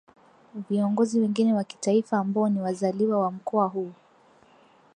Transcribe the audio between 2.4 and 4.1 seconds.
ni wazaliwa wa Mkoa huu